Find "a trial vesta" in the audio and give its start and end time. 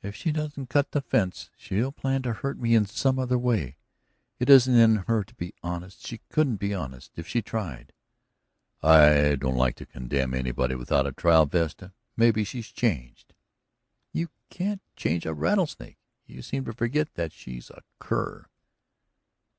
11.06-11.92